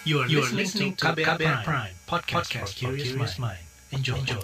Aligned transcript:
You 0.00 0.24
are, 0.24 0.28
you 0.32 0.40
are 0.40 0.48
listening 0.48 0.96
to 0.96 1.12
KBR, 1.12 1.36
KBR 1.36 1.60
Prime, 1.60 1.60
Prime 1.60 1.92
podcast, 2.08 2.48
podcast 2.48 2.72
for 2.72 2.96
curious 2.96 3.36
mind. 3.36 3.60
Enjoy. 3.92 4.16
Enjoy. 4.16 4.40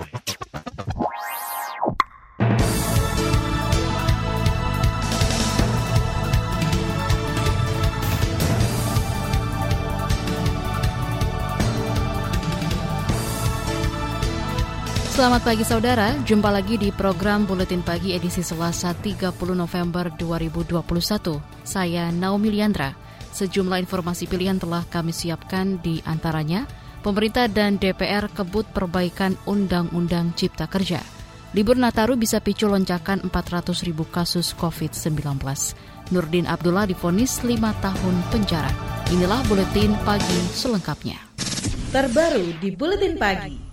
Selamat 15.16 15.40
pagi 15.40 15.64
saudara, 15.64 16.20
jumpa 16.20 16.52
lagi 16.52 16.76
di 16.76 16.92
program 16.92 17.48
Buletin 17.48 17.80
Pagi 17.80 18.12
edisi 18.12 18.44
Selasa 18.44 18.92
30 18.92 19.32
November 19.56 20.12
2021. 20.20 20.84
Saya 21.64 22.12
Naomi 22.12 22.52
Liandra. 22.52 23.05
Sejumlah 23.36 23.84
informasi 23.84 24.24
pilihan 24.24 24.56
telah 24.56 24.80
kami 24.88 25.12
siapkan 25.12 25.76
di 25.84 26.00
antaranya, 26.08 26.64
pemerintah 27.04 27.44
dan 27.52 27.76
DPR 27.76 28.32
kebut 28.32 28.64
perbaikan 28.72 29.36
Undang-Undang 29.44 30.32
Cipta 30.40 30.64
Kerja. 30.64 31.04
Libur 31.52 31.76
Nataru 31.76 32.16
bisa 32.16 32.40
picu 32.40 32.64
lonjakan 32.64 33.28
400 33.28 33.84
ribu 33.84 34.08
kasus 34.08 34.56
COVID-19. 34.56 35.36
Nurdin 36.16 36.48
Abdullah 36.48 36.88
difonis 36.88 37.44
5 37.44 37.60
tahun 37.84 38.16
penjara. 38.32 38.72
Inilah 39.12 39.44
Buletin 39.52 39.92
Pagi 40.08 40.40
selengkapnya. 40.56 41.20
Terbaru 41.92 42.56
di 42.56 42.72
Buletin 42.72 43.20
Pagi. 43.20 43.65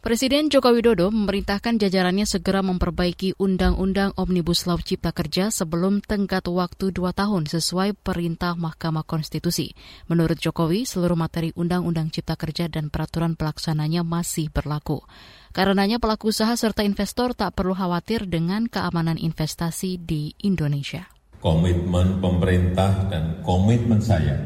Presiden 0.00 0.48
Joko 0.48 0.72
Widodo 0.72 1.12
memerintahkan 1.12 1.76
jajarannya 1.76 2.24
segera 2.24 2.64
memperbaiki 2.64 3.36
Undang-Undang 3.36 4.16
Omnibus 4.16 4.64
Law 4.64 4.80
Cipta 4.80 5.12
Kerja 5.12 5.52
sebelum 5.52 6.00
tenggat 6.00 6.48
waktu 6.48 6.88
dua 6.88 7.12
tahun 7.12 7.44
sesuai 7.44 8.00
perintah 8.00 8.56
Mahkamah 8.56 9.04
Konstitusi. 9.04 9.76
Menurut 10.08 10.40
Jokowi, 10.40 10.88
seluruh 10.88 11.20
materi 11.20 11.52
Undang-Undang 11.52 12.16
Cipta 12.16 12.40
Kerja 12.40 12.72
dan 12.72 12.88
peraturan 12.88 13.36
pelaksananya 13.36 14.00
masih 14.00 14.48
berlaku. 14.48 15.04
Karenanya 15.52 16.00
pelaku 16.00 16.32
usaha 16.32 16.56
serta 16.56 16.80
investor 16.80 17.36
tak 17.36 17.52
perlu 17.52 17.76
khawatir 17.76 18.24
dengan 18.24 18.72
keamanan 18.72 19.20
investasi 19.20 20.00
di 20.00 20.32
Indonesia. 20.40 21.12
Komitmen 21.44 22.24
pemerintah 22.24 23.04
dan 23.12 23.44
komitmen 23.44 24.00
saya 24.00 24.40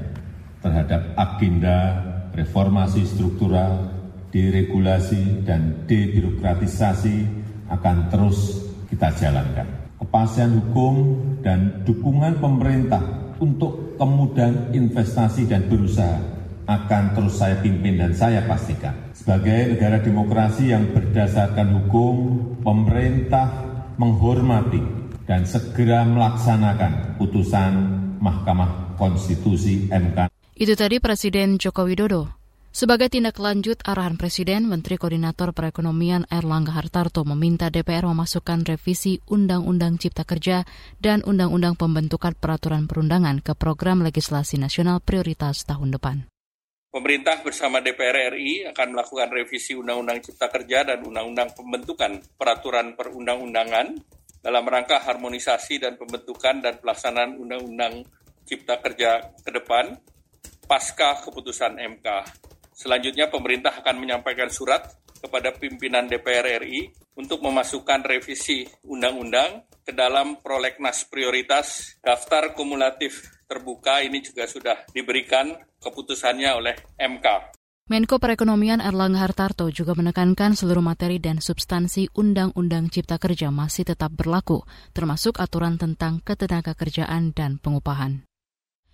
terhadap 0.67 1.15
agenda 1.15 2.03
reformasi 2.35 3.07
struktural 3.07 4.03
deregulasi 4.35 5.47
dan 5.47 5.87
debirokratisasi 5.87 7.17
akan 7.71 7.97
terus 8.11 8.67
kita 8.91 9.15
jalankan. 9.15 9.95
Kepastian 10.03 10.59
hukum 10.59 10.95
dan 11.47 11.87
dukungan 11.87 12.43
pemerintah 12.43 13.01
untuk 13.39 13.95
kemudahan 13.95 14.75
investasi 14.75 15.47
dan 15.47 15.71
berusaha 15.71 16.19
akan 16.67 17.15
terus 17.15 17.39
saya 17.39 17.63
pimpin 17.63 17.95
dan 17.95 18.11
saya 18.11 18.43
pastikan. 18.43 18.93
Sebagai 19.15 19.77
negara 19.77 20.03
demokrasi 20.03 20.75
yang 20.75 20.91
berdasarkan 20.91 21.71
hukum, 21.79 22.17
pemerintah 22.65 23.47
menghormati 24.01 24.83
dan 25.25 25.47
segera 25.47 26.03
melaksanakan 26.05 27.17
putusan 27.17 27.73
Mahkamah 28.19 28.99
Konstitusi 28.99 29.89
MK. 29.89 30.29
Itu 30.57 30.75
tadi 30.75 30.99
Presiden 30.99 31.61
Joko 31.61 31.87
Widodo. 31.87 32.44
Sebagai 32.75 33.07
tindak 33.07 33.39
lanjut 33.39 33.79
arahan 33.87 34.19
Presiden, 34.19 34.67
Menteri 34.67 34.99
Koordinator 34.99 35.55
Perekonomian 35.55 36.27
Erlangga 36.27 36.75
Hartarto 36.75 37.23
meminta 37.23 37.71
DPR 37.71 38.03
memasukkan 38.03 38.67
revisi 38.67 39.23
Undang-Undang 39.31 40.03
Cipta 40.03 40.27
Kerja 40.27 40.67
dan 40.99 41.23
Undang-Undang 41.23 41.79
Pembentukan 41.79 42.35
Peraturan 42.35 42.91
Perundangan 42.91 43.47
ke 43.47 43.55
program 43.55 44.03
legislasi 44.03 44.59
nasional 44.59 44.99
prioritas 44.99 45.63
tahun 45.63 45.95
depan. 45.95 46.27
Pemerintah 46.91 47.47
bersama 47.47 47.79
DPR 47.79 48.35
RI 48.35 48.67
akan 48.67 48.99
melakukan 48.99 49.31
revisi 49.31 49.79
Undang-Undang 49.79 50.27
Cipta 50.27 50.51
Kerja 50.51 50.83
dan 50.83 51.07
Undang-Undang 51.07 51.55
Pembentukan 51.55 52.27
Peraturan 52.35 52.99
Perundang-undangan 52.99 53.87
dalam 54.43 54.65
rangka 54.67 54.99
harmonisasi 54.99 55.79
dan 55.79 55.95
pembentukan 55.95 56.59
dan 56.59 56.83
pelaksanaan 56.83 57.39
Undang-Undang 57.39 58.03
Cipta 58.43 58.83
Kerja 58.83 59.31
ke 59.47 59.63
depan 59.63 59.95
pasca 60.67 61.23
keputusan 61.23 61.79
MK. 61.79 62.09
Selanjutnya 62.75 63.31
pemerintah 63.31 63.71
akan 63.79 64.03
menyampaikan 64.03 64.51
surat 64.51 64.91
kepada 65.23 65.55
pimpinan 65.55 66.11
DPR 66.11 66.61
RI 66.61 66.91
untuk 67.15 67.41
memasukkan 67.41 68.03
revisi 68.03 68.67
undang-undang 68.85 69.65
ke 69.87 69.95
dalam 69.95 70.43
prolegnas 70.43 71.07
prioritas 71.07 71.97
daftar 72.03 72.53
kumulatif 72.53 73.23
terbuka 73.47 74.03
ini 74.03 74.21
juga 74.21 74.51
sudah 74.51 74.77
diberikan 74.91 75.55
keputusannya 75.79 76.51
oleh 76.51 76.75
MK. 76.99 77.57
Menko 77.85 78.17
Perekonomian 78.17 78.81
Erlangga 78.81 79.29
Hartarto 79.29 79.69
juga 79.69 79.93
menekankan 79.93 80.57
seluruh 80.57 80.81
materi 80.81 81.21
dan 81.21 81.45
substansi 81.45 82.09
Undang-Undang 82.17 82.89
Cipta 82.89 83.21
Kerja 83.21 83.53
masih 83.53 83.85
tetap 83.85 84.09
berlaku, 84.17 84.65
termasuk 84.97 85.37
aturan 85.37 85.77
tentang 85.77 86.25
ketenaga 86.25 86.73
kerjaan 86.73 87.37
dan 87.37 87.61
pengupahan. 87.61 88.25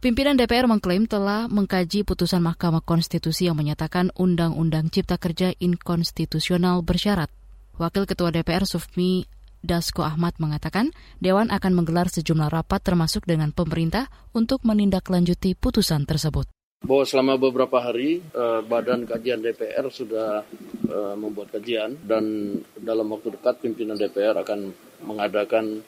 Pimpinan 0.00 0.32
DPR 0.32 0.64
mengklaim 0.64 1.04
telah 1.04 1.44
mengkaji 1.52 2.08
putusan 2.08 2.40
Mahkamah 2.40 2.80
Konstitusi 2.80 3.52
yang 3.52 3.60
menyatakan 3.60 4.08
Undang-Undang 4.16 4.88
Cipta 4.88 5.20
Kerja 5.20 5.52
inkonstitusional 5.60 6.80
bersyarat. 6.80 7.28
Wakil 7.76 8.08
Ketua 8.08 8.32
DPR 8.32 8.64
Sufmi 8.64 9.28
Dasko 9.60 10.00
Ahmad 10.00 10.40
mengatakan 10.40 10.96
Dewan 11.20 11.52
akan 11.52 11.76
menggelar 11.76 12.08
sejumlah 12.08 12.48
rapat 12.48 12.80
termasuk 12.80 13.28
dengan 13.28 13.52
pemerintah 13.52 14.08
untuk 14.32 14.64
menindaklanjuti 14.64 15.52
putusan 15.52 16.08
tersebut. 16.08 16.48
Bahwa 16.80 17.04
selama 17.04 17.36
beberapa 17.36 17.76
hari 17.84 18.24
eh, 18.24 18.60
Badan 18.64 19.04
Kajian 19.04 19.44
DPR 19.44 19.84
sudah 19.92 20.48
eh, 20.88 21.14
membuat 21.20 21.52
kajian 21.52 22.00
dan 22.08 22.56
dalam 22.80 23.04
waktu 23.12 23.36
dekat 23.36 23.60
pimpinan 23.60 24.00
DPR 24.00 24.32
akan 24.32 24.72
mengadakan 25.04 25.84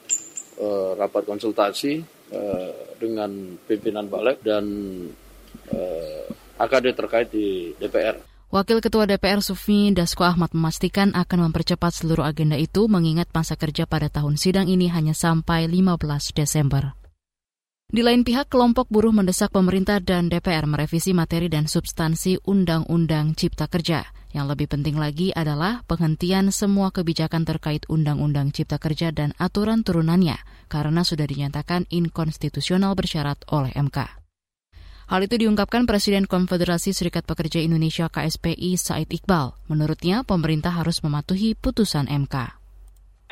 eh, 0.60 0.90
rapat 1.00 1.24
konsultasi 1.24 2.20
Eh, 2.32 2.72
dengan 2.96 3.58
pimpinan 3.66 4.06
balik 4.06 4.40
dan 4.46 4.64
uh, 5.68 5.74
eh, 5.74 6.62
AKD 6.62 6.94
terkait 6.94 7.28
di 7.28 7.74
DPR. 7.76 8.14
Wakil 8.48 8.78
Ketua 8.78 9.04
DPR 9.10 9.42
Sufmi 9.42 9.90
Dasko 9.90 10.22
Ahmad 10.22 10.54
memastikan 10.54 11.10
akan 11.12 11.50
mempercepat 11.50 11.92
seluruh 11.92 12.22
agenda 12.22 12.54
itu 12.54 12.86
mengingat 12.88 13.28
masa 13.34 13.58
kerja 13.58 13.84
pada 13.90 14.06
tahun 14.06 14.38
sidang 14.38 14.70
ini 14.70 14.88
hanya 14.88 15.12
sampai 15.12 15.66
15 15.66 15.98
Desember. 16.32 16.94
Di 17.92 18.00
lain 18.00 18.24
pihak, 18.24 18.48
kelompok 18.48 18.88
buruh 18.88 19.12
mendesak 19.12 19.52
pemerintah 19.52 20.00
dan 20.00 20.32
DPR 20.32 20.64
merevisi 20.64 21.12
materi 21.12 21.52
dan 21.52 21.68
substansi 21.68 22.40
Undang-Undang 22.40 23.36
Cipta 23.36 23.68
Kerja. 23.68 24.08
Yang 24.32 24.46
lebih 24.56 24.72
penting 24.72 24.96
lagi 24.96 25.28
adalah 25.36 25.84
penghentian 25.84 26.48
semua 26.56 26.88
kebijakan 26.88 27.44
terkait 27.44 27.84
Undang-Undang 27.92 28.56
Cipta 28.56 28.80
Kerja 28.80 29.12
dan 29.12 29.36
aturan 29.36 29.84
turunannya, 29.84 30.40
karena 30.72 31.04
sudah 31.04 31.28
dinyatakan 31.28 31.84
inkonstitusional 31.92 32.96
bersyarat 32.96 33.44
oleh 33.52 33.76
MK. 33.76 34.08
Hal 35.12 35.20
itu 35.28 35.36
diungkapkan 35.44 35.84
Presiden 35.84 36.24
Konfederasi 36.24 36.96
Serikat 36.96 37.28
Pekerja 37.28 37.60
Indonesia 37.60 38.08
KSPI 38.08 38.72
Said 38.80 39.12
Iqbal. 39.12 39.52
Menurutnya, 39.68 40.24
pemerintah 40.24 40.72
harus 40.72 41.04
mematuhi 41.04 41.52
putusan 41.60 42.08
MK. 42.08 42.56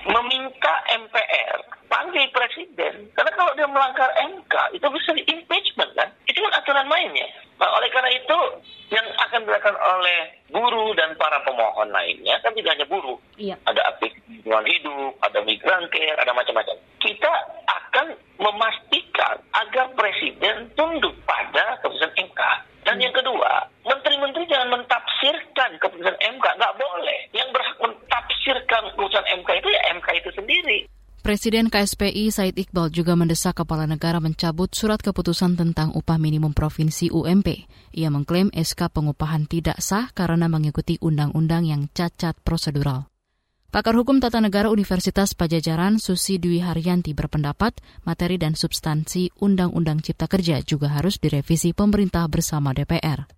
Meminta 0.04 0.72
MPR 1.00 1.80
panggil 1.90 2.24
presiden, 2.30 3.10
karena 3.18 3.32
kalau 3.34 3.52
dia 3.58 3.66
melanggar 3.66 4.08
MK, 4.14 4.54
itu 4.78 4.86
bisa 4.86 5.10
di 5.18 5.26
impeachment 5.26 5.90
kan? 5.98 6.08
Itu 6.30 6.38
kan 6.38 6.54
aturan 6.54 6.86
mainnya. 6.86 7.26
Nah, 7.58 7.68
oleh 7.76 7.90
karena 7.92 8.08
itu, 8.14 8.38
yang 8.88 9.04
akan 9.28 9.44
dilakukan 9.44 9.76
oleh 9.76 10.32
buruh 10.48 10.96
dan 10.96 11.12
para 11.18 11.42
pemohon 11.44 11.92
lainnya, 11.92 12.38
kan 12.40 12.54
tidak 12.54 12.78
hanya 12.78 12.86
buruh. 12.88 13.18
Iya. 13.36 13.58
Ada 13.68 13.82
aplik 13.90 14.16
lingkungan 14.30 14.64
hidup, 14.64 15.12
ada 15.20 15.38
migran 15.44 15.84
care, 15.92 16.16
ada 16.16 16.32
macam-macam. 16.32 16.78
Kita 17.02 17.32
akan 17.68 18.06
memastikan 18.40 19.36
agar 19.52 19.92
presiden 19.92 20.72
tunduk 20.78 21.12
pada 21.28 21.76
keputusan 21.84 22.14
MK. 22.16 22.40
Dan 22.80 22.96
yang 22.96 23.12
kedua, 23.12 23.68
menteri-menteri 23.84 24.48
jangan 24.48 24.80
mentafsirkan 24.80 25.76
keputusan 25.76 26.16
MK. 26.16 26.46
Nggak 26.56 26.76
boleh. 26.80 27.20
Yang 27.36 27.52
berhak 27.52 27.76
mentafsirkan 27.76 28.82
keputusan 28.96 29.26
MK 29.42 29.48
itu 29.60 29.68
ya 29.68 29.80
MK 30.00 30.08
itu 30.16 30.30
sendiri. 30.32 30.78
Presiden 31.20 31.68
KSPI 31.68 32.32
Said 32.32 32.56
Iqbal 32.56 32.88
juga 32.96 33.12
mendesak 33.12 33.60
kepala 33.60 33.84
negara 33.84 34.24
mencabut 34.24 34.72
surat 34.72 35.04
keputusan 35.04 35.52
tentang 35.52 35.92
upah 35.92 36.16
minimum 36.16 36.56
provinsi 36.56 37.12
UMP. 37.12 37.68
Ia 37.92 38.08
mengklaim 38.08 38.48
SK 38.56 38.88
pengupahan 38.88 39.44
tidak 39.44 39.84
sah 39.84 40.08
karena 40.16 40.48
mengikuti 40.48 40.96
undang-undang 40.96 41.68
yang 41.68 41.92
cacat 41.92 42.40
prosedural. 42.40 43.12
Pakar 43.68 44.00
Hukum 44.00 44.16
Tata 44.16 44.40
Negara 44.40 44.72
Universitas 44.72 45.36
Pajajaran 45.36 46.00
Susi 46.00 46.40
Dwi 46.40 46.64
Haryanti 46.64 47.12
berpendapat 47.12 47.76
materi 48.08 48.40
dan 48.40 48.56
substansi 48.56 49.28
Undang-Undang 49.44 50.00
Cipta 50.00 50.24
Kerja 50.24 50.64
juga 50.64 50.88
harus 50.88 51.20
direvisi 51.20 51.76
pemerintah 51.76 52.24
bersama 52.32 52.72
DPR. 52.72 53.28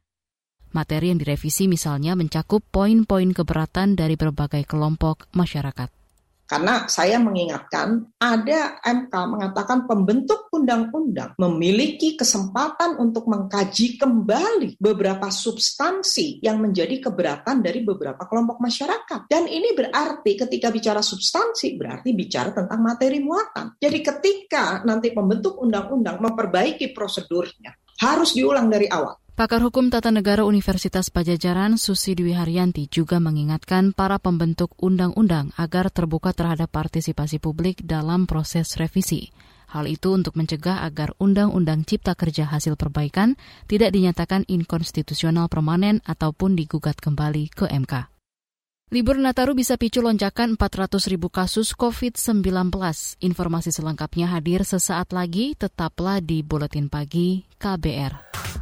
Materi 0.71 1.11
yang 1.11 1.19
direvisi 1.19 1.67
misalnya 1.67 2.15
mencakup 2.15 2.63
poin-poin 2.63 3.35
keberatan 3.35 3.99
dari 3.99 4.15
berbagai 4.15 4.71
kelompok 4.71 5.27
masyarakat 5.35 5.91
Karena 6.53 6.85
saya 6.85 7.17
mengingatkan 7.17 8.13
ada 8.21 8.77
MK 8.85 9.09
mengatakan 9.09 9.89
pembentuk 9.89 10.53
undang-undang 10.53 11.33
memiliki 11.41 12.13
kesempatan 12.13 13.01
untuk 13.01 13.25
mengkaji 13.25 13.97
kembali 13.97 14.77
beberapa 14.77 15.33
substansi 15.33 16.45
yang 16.45 16.61
menjadi 16.61 17.09
keberatan 17.09 17.65
dari 17.65 17.81
beberapa 17.81 18.29
kelompok 18.29 18.61
masyarakat. 18.61 19.33
Dan 19.33 19.49
ini 19.49 19.73
berarti 19.73 20.37
ketika 20.37 20.69
bicara 20.69 21.01
substansi 21.01 21.73
berarti 21.81 22.13
bicara 22.13 22.53
tentang 22.53 22.85
materi 22.85 23.25
muatan. 23.25 23.81
Jadi 23.81 23.99
ketika 24.05 24.85
nanti 24.85 25.09
pembentuk 25.09 25.57
undang-undang 25.57 26.21
memperbaiki 26.21 26.93
prosedurnya 26.93 27.73
harus 28.05 28.37
diulang 28.37 28.69
dari 28.69 28.93
awal. 28.93 29.22
Pakar 29.33 29.65
Hukum 29.65 29.89
Tata 29.89 30.13
Negara 30.13 30.45
Universitas 30.45 31.09
Pajajaran 31.09 31.81
Susi 31.81 32.13
Dwi 32.13 32.37
Haryanti 32.37 32.85
juga 32.85 33.17
mengingatkan 33.17 33.97
para 33.97 34.21
pembentuk 34.21 34.77
undang-undang 34.77 35.57
agar 35.57 35.89
terbuka 35.89 36.37
terhadap 36.37 36.69
partisipasi 36.69 37.41
publik 37.41 37.81
dalam 37.81 38.29
proses 38.29 38.77
revisi. 38.77 39.33
Hal 39.73 39.89
itu 39.89 40.13
untuk 40.13 40.37
mencegah 40.37 40.85
agar 40.85 41.17
Undang-Undang 41.17 41.89
Cipta 41.89 42.13
Kerja 42.13 42.45
hasil 42.45 42.77
perbaikan 42.77 43.41
tidak 43.65 43.97
dinyatakan 43.97 44.45
inkonstitusional 44.53 45.49
permanen 45.49 46.05
ataupun 46.05 46.53
digugat 46.53 47.01
kembali 47.01 47.49
ke 47.57 47.73
MK. 47.73 48.13
Libur 48.93 49.17
Nataru 49.17 49.57
bisa 49.57 49.81
picu 49.81 50.05
lonjakan 50.05 50.61
400 50.61 51.09
ribu 51.09 51.33
kasus 51.33 51.73
COVID-19. 51.73 52.45
Informasi 53.25 53.73
selengkapnya 53.73 54.29
hadir 54.29 54.69
sesaat 54.69 55.17
lagi, 55.17 55.57
tetaplah 55.57 56.21
di 56.21 56.45
Buletin 56.45 56.93
Pagi 56.93 57.49
KBR. 57.57 58.62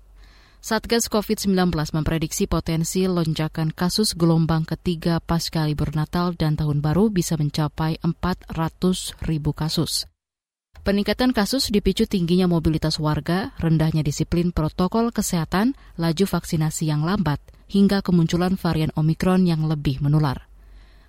Satgas 0.61 1.09
COVID-19 1.09 1.73
memprediksi 1.73 2.45
potensi 2.45 3.09
lonjakan 3.09 3.73
kasus 3.73 4.13
gelombang 4.13 4.61
ketiga 4.61 5.17
pasca 5.17 5.65
libur 5.65 5.89
Natal 5.97 6.37
dan 6.37 6.53
Tahun 6.53 6.77
Baru 6.85 7.09
bisa 7.09 7.33
mencapai 7.33 7.97
400 8.05 9.17
ribu 9.25 9.57
kasus. 9.57 10.05
Peningkatan 10.85 11.33
kasus 11.33 11.73
dipicu 11.73 12.05
tingginya 12.05 12.45
mobilitas 12.45 13.01
warga, 13.01 13.57
rendahnya 13.57 14.05
disiplin 14.05 14.53
protokol 14.53 15.09
kesehatan, 15.09 15.73
laju 15.97 16.29
vaksinasi 16.29 16.93
yang 16.93 17.01
lambat, 17.01 17.41
hingga 17.65 18.05
kemunculan 18.05 18.53
varian 18.53 18.93
Omikron 18.93 19.49
yang 19.49 19.65
lebih 19.65 19.97
menular. 19.97 20.45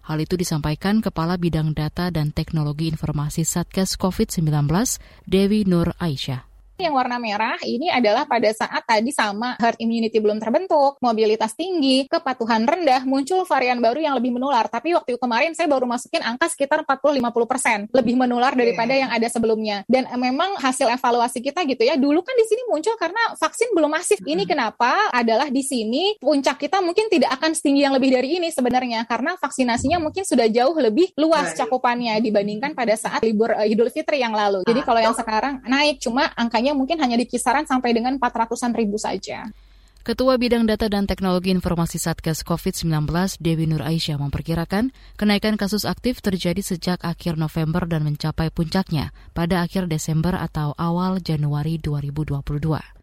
Hal 0.08 0.16
itu 0.16 0.40
disampaikan 0.40 1.04
Kepala 1.04 1.36
Bidang 1.36 1.76
Data 1.76 2.08
dan 2.08 2.32
Teknologi 2.32 2.88
Informasi 2.88 3.44
Satgas 3.44 4.00
COVID-19, 4.00 4.48
Dewi 5.28 5.68
Nur 5.68 5.92
Aisyah 6.00 6.51
yang 6.82 6.98
warna 6.98 7.16
merah 7.22 7.56
ini 7.62 7.88
adalah 7.88 8.26
pada 8.26 8.50
saat 8.50 8.82
tadi 8.82 9.14
sama 9.14 9.54
herd 9.62 9.78
immunity 9.78 10.18
belum 10.18 10.42
terbentuk, 10.42 10.98
mobilitas 10.98 11.54
tinggi, 11.54 12.10
kepatuhan 12.10 12.66
rendah, 12.66 13.06
muncul 13.06 13.46
varian 13.46 13.78
baru 13.78 14.02
yang 14.02 14.14
lebih 14.18 14.34
menular. 14.34 14.66
Tapi 14.66 14.98
waktu 14.98 15.14
kemarin 15.16 15.54
saya 15.54 15.70
baru 15.70 15.86
masukin 15.86 16.20
angka 16.26 16.50
sekitar 16.50 16.82
40-50% 16.82 17.94
lebih 17.94 18.14
menular 18.18 18.52
daripada 18.52 18.92
yang 18.92 19.10
ada 19.14 19.30
sebelumnya. 19.30 19.86
Dan 19.86 20.10
memang 20.18 20.58
hasil 20.58 20.90
evaluasi 20.90 21.38
kita 21.38 21.62
gitu 21.64 21.86
ya, 21.86 21.94
dulu 21.94 22.20
kan 22.26 22.34
di 22.34 22.46
sini 22.50 22.62
muncul 22.66 22.98
karena 22.98 23.22
vaksin 23.38 23.70
belum 23.72 23.90
masif. 23.94 24.18
Ini 24.22 24.42
kenapa 24.44 25.14
adalah 25.14 25.48
di 25.48 25.62
sini 25.62 26.18
puncak 26.18 26.58
kita 26.58 26.82
mungkin 26.82 27.06
tidak 27.06 27.38
akan 27.38 27.54
setinggi 27.54 27.86
yang 27.86 27.94
lebih 27.94 28.10
dari 28.10 28.42
ini 28.42 28.50
sebenarnya 28.50 29.06
karena 29.06 29.38
vaksinasinya 29.38 30.02
mungkin 30.02 30.26
sudah 30.26 30.48
jauh 30.50 30.74
lebih 30.74 31.14
luas 31.20 31.54
cakupannya 31.54 32.18
dibandingkan 32.24 32.72
pada 32.74 32.96
saat 32.96 33.20
libur 33.22 33.52
uh, 33.54 33.66
Idul 33.68 33.92
Fitri 33.92 34.24
yang 34.24 34.34
lalu. 34.34 34.64
Jadi 34.66 34.80
kalau 34.82 35.00
yang 35.00 35.16
sekarang 35.16 35.62
naik 35.68 36.02
cuma 36.02 36.32
angkanya 36.34 36.71
mungkin 36.72 37.00
hanya 37.00 37.16
di 37.16 37.24
kisaran 37.28 37.64
sampai 37.64 37.94
dengan 37.96 38.16
400-an 38.16 38.72
ribu 38.76 38.96
saja. 39.00 39.48
Ketua 40.02 40.34
Bidang 40.34 40.66
Data 40.66 40.90
dan 40.90 41.06
Teknologi 41.06 41.54
Informasi 41.54 41.94
Satgas 42.02 42.42
COVID-19 42.42 43.06
Dewi 43.38 43.70
Nur 43.70 43.86
Aisyah 43.86 44.18
memperkirakan 44.18 44.90
kenaikan 45.14 45.54
kasus 45.54 45.86
aktif 45.86 46.18
terjadi 46.18 46.58
sejak 46.58 46.98
akhir 47.06 47.38
November 47.38 47.86
dan 47.86 48.02
mencapai 48.02 48.50
puncaknya 48.50 49.14
pada 49.30 49.62
akhir 49.62 49.86
Desember 49.86 50.34
atau 50.34 50.74
awal 50.74 51.22
Januari 51.22 51.78
2022. 51.78 53.01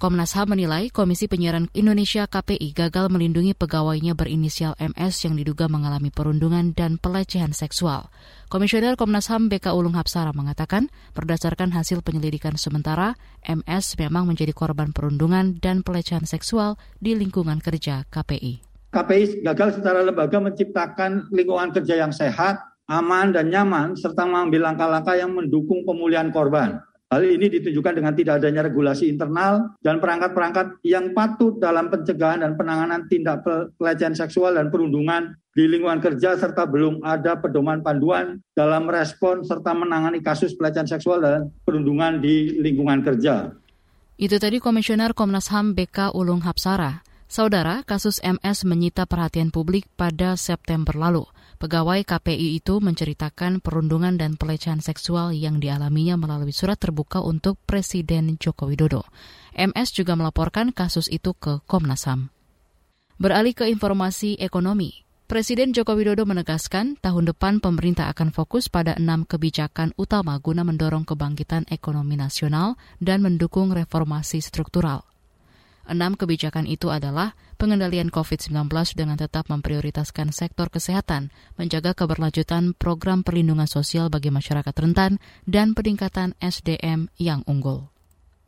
Komnas 0.00 0.32
HAM 0.32 0.56
menilai 0.56 0.88
Komisi 0.88 1.28
Penyiaran 1.28 1.68
Indonesia 1.76 2.24
KPI 2.24 2.72
gagal 2.72 3.12
melindungi 3.12 3.52
pegawainya 3.52 4.16
berinisial 4.16 4.72
MS 4.80 5.28
yang 5.28 5.36
diduga 5.36 5.68
mengalami 5.68 6.08
perundungan 6.08 6.72
dan 6.72 6.96
pelecehan 6.96 7.52
seksual. 7.52 8.08
Komisioner 8.48 8.96
Komnas 8.96 9.28
HAM 9.28 9.52
BK 9.52 9.76
Ulung 9.76 10.00
Hapsara 10.00 10.32
mengatakan, 10.32 10.88
berdasarkan 11.12 11.76
hasil 11.76 12.00
penyelidikan 12.00 12.56
sementara, 12.56 13.20
MS 13.44 14.00
memang 14.00 14.24
menjadi 14.24 14.56
korban 14.56 14.96
perundungan 14.96 15.60
dan 15.60 15.84
pelecehan 15.84 16.24
seksual 16.24 16.80
di 16.96 17.12
lingkungan 17.12 17.60
kerja 17.60 18.08
KPI. 18.08 18.64
KPI 18.96 19.44
gagal 19.44 19.84
secara 19.84 20.00
lembaga 20.00 20.40
menciptakan 20.40 21.28
lingkungan 21.28 21.76
kerja 21.76 22.00
yang 22.00 22.16
sehat, 22.16 22.56
aman, 22.88 23.36
dan 23.36 23.52
nyaman, 23.52 24.00
serta 24.00 24.24
mengambil 24.24 24.64
langkah-langkah 24.64 25.20
yang 25.20 25.36
mendukung 25.36 25.84
pemulihan 25.84 26.32
korban. 26.32 26.80
Hal 27.10 27.26
ini 27.26 27.50
ditunjukkan 27.50 27.98
dengan 27.98 28.14
tidak 28.14 28.38
adanya 28.38 28.70
regulasi 28.70 29.10
internal 29.10 29.74
dan 29.82 29.98
perangkat-perangkat 29.98 30.78
yang 30.86 31.10
patut 31.10 31.58
dalam 31.58 31.90
pencegahan 31.90 32.46
dan 32.46 32.54
penanganan 32.54 33.10
tindak 33.10 33.42
pelecehan 33.74 34.14
seksual 34.14 34.54
dan 34.54 34.70
perundungan 34.70 35.34
di 35.50 35.66
lingkungan 35.66 35.98
kerja 35.98 36.38
serta 36.38 36.70
belum 36.70 37.02
ada 37.02 37.34
pedoman 37.42 37.82
panduan 37.82 38.38
dalam 38.54 38.86
respon 38.86 39.42
serta 39.42 39.74
menangani 39.74 40.22
kasus 40.22 40.54
pelecehan 40.54 40.86
seksual 40.86 41.18
dan 41.18 41.50
perundungan 41.66 42.22
di 42.22 42.62
lingkungan 42.62 43.02
kerja. 43.02 43.58
Itu 44.14 44.38
tadi 44.38 44.62
Komisioner 44.62 45.10
Komnas 45.10 45.50
HAM 45.50 45.74
BK 45.74 46.14
Ulung 46.14 46.46
Hapsara. 46.46 47.02
Saudara, 47.26 47.82
kasus 47.82 48.22
MS 48.22 48.62
menyita 48.62 49.02
perhatian 49.10 49.50
publik 49.50 49.90
pada 49.98 50.38
September 50.38 50.94
lalu. 50.94 51.26
Pegawai 51.60 52.08
KPI 52.08 52.56
itu 52.56 52.80
menceritakan 52.80 53.60
perundungan 53.60 54.16
dan 54.16 54.40
pelecehan 54.40 54.80
seksual 54.80 55.36
yang 55.36 55.60
dialaminya 55.60 56.16
melalui 56.16 56.56
surat 56.56 56.80
terbuka 56.80 57.20
untuk 57.20 57.60
Presiden 57.68 58.40
Joko 58.40 58.64
Widodo. 58.64 59.04
MS 59.52 59.92
juga 59.92 60.16
melaporkan 60.16 60.72
kasus 60.72 61.12
itu 61.12 61.36
ke 61.36 61.60
Komnas 61.68 62.08
HAM. 62.08 62.32
Beralih 63.20 63.52
ke 63.52 63.68
informasi 63.68 64.40
ekonomi, 64.40 65.04
Presiden 65.28 65.76
Joko 65.76 66.00
Widodo 66.00 66.24
menegaskan 66.24 66.96
tahun 66.96 67.28
depan 67.28 67.60
pemerintah 67.60 68.08
akan 68.08 68.32
fokus 68.32 68.72
pada 68.72 68.96
enam 68.96 69.28
kebijakan 69.28 69.92
utama 70.00 70.40
guna 70.40 70.64
mendorong 70.64 71.04
kebangkitan 71.04 71.68
ekonomi 71.68 72.16
nasional 72.16 72.80
dan 73.04 73.20
mendukung 73.20 73.68
reformasi 73.68 74.40
struktural. 74.40 75.09
Enam 75.88 76.14
kebijakan 76.14 76.68
itu 76.68 76.92
adalah 76.92 77.34
pengendalian 77.60 78.08
COVID-19 78.08 78.72
dengan 78.96 79.16
tetap 79.20 79.48
memprioritaskan 79.52 80.32
sektor 80.32 80.72
kesehatan, 80.72 81.28
menjaga 81.60 81.92
keberlanjutan 81.92 82.72
program 82.76 83.20
perlindungan 83.20 83.68
sosial 83.68 84.08
bagi 84.08 84.32
masyarakat 84.32 84.72
rentan, 84.76 85.20
dan 85.44 85.76
peningkatan 85.76 86.36
SDM 86.40 87.12
yang 87.20 87.44
unggul. 87.44 87.92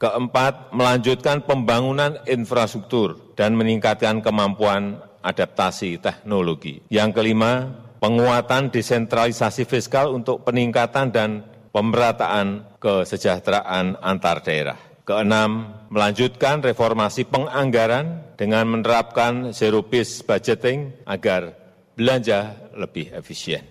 Keempat, 0.03 0.75
melanjutkan 0.75 1.47
pembangunan 1.47 2.19
infrastruktur 2.27 3.33
dan 3.39 3.55
meningkatkan 3.55 4.19
kemampuan 4.19 4.99
adaptasi 5.23 6.03
teknologi. 6.03 6.83
Yang 6.91 7.23
kelima, 7.23 7.71
penguatan 8.03 8.75
desentralisasi 8.75 9.63
fiskal 9.63 10.11
untuk 10.11 10.43
peningkatan 10.43 11.15
dan 11.15 11.47
pemerataan 11.71 12.67
kesejahteraan 12.83 14.03
antar 14.03 14.43
daerah. 14.43 14.92
Keenam, 15.03 15.83
melanjutkan 15.91 16.63
reformasi 16.63 17.27
penganggaran 17.27 18.23
dengan 18.39 18.71
menerapkan 18.71 19.51
zero 19.51 19.83
based 19.83 20.23
budgeting 20.31 20.95
agar 21.11 21.59
belanja 21.99 22.71
lebih 22.79 23.11
efisien. 23.11 23.67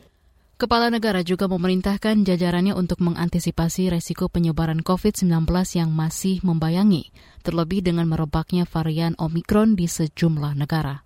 Kepala 0.59 0.93
negara 0.93 1.25
juga 1.25 1.49
memerintahkan 1.49 2.21
jajarannya 2.21 2.77
untuk 2.77 3.01
mengantisipasi 3.01 3.89
resiko 3.89 4.29
penyebaran 4.29 4.85
COVID-19 4.85 5.49
yang 5.73 5.89
masih 5.89 6.37
membayangi, 6.45 7.09
terlebih 7.41 7.81
dengan 7.81 8.05
merebaknya 8.05 8.69
varian 8.69 9.17
Omikron 9.17 9.73
di 9.73 9.89
sejumlah 9.89 10.53
negara. 10.53 11.01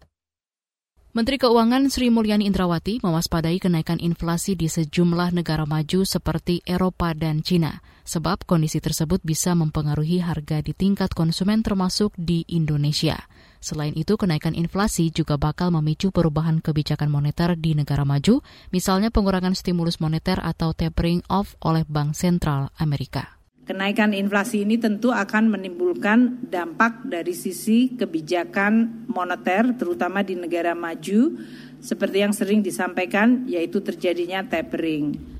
Menteri 1.16 1.40
Keuangan 1.40 1.88
Sri 1.88 2.12
Mulyani 2.12 2.44
Indrawati 2.44 3.00
mewaspadai 3.00 3.64
kenaikan 3.64 4.04
inflasi 4.04 4.60
di 4.60 4.68
sejumlah 4.68 5.32
negara 5.32 5.64
maju 5.64 6.04
seperti 6.04 6.60
Eropa 6.68 7.16
dan 7.16 7.40
Cina, 7.40 7.80
sebab 8.06 8.46
kondisi 8.46 8.78
tersebut 8.80 9.20
bisa 9.26 9.58
mempengaruhi 9.58 10.22
harga 10.22 10.62
di 10.62 10.72
tingkat 10.72 11.12
konsumen 11.12 11.66
termasuk 11.66 12.14
di 12.16 12.46
Indonesia. 12.48 13.26
Selain 13.66 13.98
itu, 13.98 14.14
kenaikan 14.14 14.54
inflasi 14.54 15.10
juga 15.10 15.42
bakal 15.42 15.74
memicu 15.74 16.14
perubahan 16.14 16.62
kebijakan 16.62 17.10
moneter 17.10 17.58
di 17.58 17.74
negara 17.74 18.06
maju, 18.06 18.46
misalnya 18.70 19.10
pengurangan 19.10 19.58
stimulus 19.58 19.98
moneter 19.98 20.38
atau 20.38 20.78
tapering 20.78 21.26
off 21.34 21.58
oleh 21.66 21.82
Bank 21.90 22.14
Sentral 22.14 22.70
Amerika. 22.78 23.36
Kenaikan 23.66 24.14
inflasi 24.14 24.62
ini 24.62 24.78
tentu 24.78 25.10
akan 25.10 25.50
menimbulkan 25.50 26.46
dampak 26.54 27.02
dari 27.10 27.34
sisi 27.34 27.98
kebijakan 27.98 29.10
moneter, 29.10 29.74
terutama 29.74 30.22
di 30.22 30.38
negara 30.38 30.78
maju, 30.78 31.34
seperti 31.82 32.22
yang 32.22 32.38
sering 32.38 32.62
disampaikan, 32.62 33.50
yaitu 33.50 33.82
terjadinya 33.82 34.46
tapering. 34.46 35.35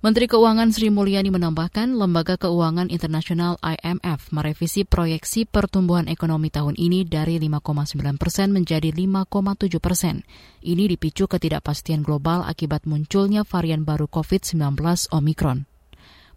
Menteri 0.00 0.32
Keuangan 0.32 0.72
Sri 0.72 0.88
Mulyani 0.88 1.28
menambahkan 1.28 1.92
Lembaga 1.92 2.40
Keuangan 2.40 2.88
Internasional 2.88 3.60
IMF 3.60 4.32
merevisi 4.32 4.88
proyeksi 4.88 5.44
pertumbuhan 5.44 6.08
ekonomi 6.08 6.48
tahun 6.48 6.72
ini 6.80 7.04
dari 7.04 7.36
5,9 7.36 8.16
persen 8.16 8.48
menjadi 8.48 8.96
5,7 8.96 9.76
persen. 9.76 10.24
Ini 10.64 10.88
dipicu 10.88 11.28
ketidakpastian 11.28 12.00
global 12.00 12.48
akibat 12.48 12.88
munculnya 12.88 13.44
varian 13.44 13.84
baru 13.84 14.08
COVID-19 14.08 14.80
Omikron. 15.12 15.68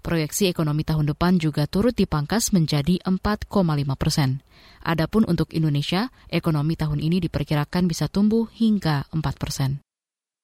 Proyeksi 0.03 0.51
ekonomi 0.51 0.83
tahun 0.83 1.15
depan 1.15 1.39
juga 1.39 1.63
turut 1.63 1.95
dipangkas 1.95 2.51
menjadi 2.51 2.99
4,5 3.07 3.47
persen. 3.95 4.43
Adapun 4.83 5.23
untuk 5.23 5.55
Indonesia, 5.55 6.11
ekonomi 6.27 6.75
tahun 6.75 6.99
ini 6.99 7.23
diperkirakan 7.31 7.87
bisa 7.87 8.11
tumbuh 8.11 8.43
hingga 8.51 9.07
4 9.15 9.23
persen. 9.39 9.79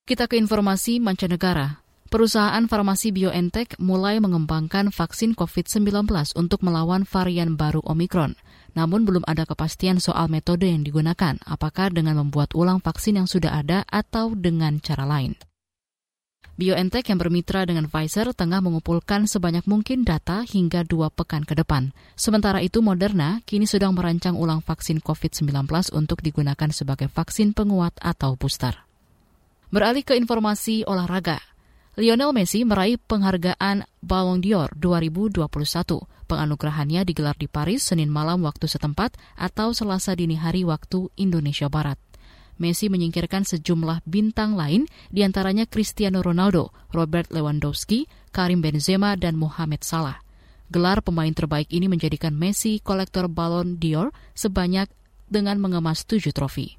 Kita 0.07 0.31
ke 0.31 0.39
informasi 0.39 1.03
mancanegara. 1.03 1.88
Perusahaan 2.09 2.65
farmasi 2.65 3.13
BioNTech 3.13 3.77
mulai 3.77 4.17
mengembangkan 4.17 4.89
vaksin 4.89 5.37
COVID-19 5.37 6.09
untuk 6.33 6.65
melawan 6.65 7.05
varian 7.05 7.53
baru 7.53 7.85
Omikron. 7.85 8.33
Namun 8.73 9.05
belum 9.05 9.21
ada 9.29 9.45
kepastian 9.45 10.01
soal 10.01 10.25
metode 10.25 10.65
yang 10.65 10.81
digunakan, 10.81 11.37
apakah 11.45 11.93
dengan 11.93 12.17
membuat 12.17 12.57
ulang 12.57 12.81
vaksin 12.81 13.21
yang 13.21 13.29
sudah 13.29 13.61
ada 13.61 13.85
atau 13.85 14.33
dengan 14.33 14.81
cara 14.81 15.05
lain. 15.05 15.37
BioNTech 16.57 17.13
yang 17.13 17.21
bermitra 17.21 17.69
dengan 17.69 17.85
Pfizer 17.85 18.33
tengah 18.33 18.57
mengumpulkan 18.57 19.29
sebanyak 19.29 19.69
mungkin 19.69 20.01
data 20.01 20.41
hingga 20.41 20.89
dua 20.89 21.13
pekan 21.13 21.45
ke 21.45 21.53
depan. 21.53 21.93
Sementara 22.17 22.57
itu 22.65 22.81
Moderna 22.81 23.45
kini 23.45 23.69
sedang 23.69 23.93
merancang 23.93 24.33
ulang 24.33 24.65
vaksin 24.65 24.97
COVID-19 25.05 25.45
untuk 25.93 26.25
digunakan 26.25 26.73
sebagai 26.73 27.05
vaksin 27.05 27.53
penguat 27.53 27.93
atau 28.01 28.33
booster. 28.33 28.73
Beralih 29.69 30.01
ke 30.01 30.17
informasi 30.17 30.89
olahraga. 30.89 31.37
Lionel 31.99 32.31
Messi 32.31 32.63
meraih 32.63 32.95
penghargaan 32.95 33.83
Ballon 33.99 34.39
d'Or 34.39 34.71
2021. 34.79 35.43
Penganugerahannya 36.31 37.03
digelar 37.03 37.35
di 37.35 37.51
Paris 37.51 37.91
Senin 37.91 38.07
malam 38.07 38.39
waktu 38.47 38.71
setempat 38.71 39.19
atau 39.35 39.75
Selasa 39.75 40.15
dini 40.15 40.39
hari 40.39 40.63
waktu 40.63 41.11
Indonesia 41.19 41.67
Barat. 41.67 41.99
Messi 42.55 42.87
menyingkirkan 42.87 43.43
sejumlah 43.43 44.07
bintang 44.07 44.55
lain, 44.55 44.87
di 45.11 45.27
antaranya 45.27 45.67
Cristiano 45.67 46.23
Ronaldo, 46.23 46.71
Robert 46.95 47.35
Lewandowski, 47.35 48.07
Karim 48.31 48.63
Benzema, 48.63 49.19
dan 49.19 49.35
Mohamed 49.35 49.83
Salah. 49.83 50.23
Gelar 50.71 51.03
pemain 51.03 51.35
terbaik 51.35 51.67
ini 51.67 51.91
menjadikan 51.91 52.31
Messi 52.31 52.79
kolektor 52.79 53.27
Ballon 53.27 53.75
d'Or 53.75 54.15
sebanyak 54.39 54.87
dengan 55.27 55.59
mengemas 55.59 56.07
tujuh 56.07 56.31
trofi. 56.31 56.78